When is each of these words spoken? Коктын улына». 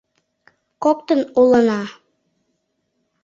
Коктын 0.83 1.21
улына». 1.41 1.81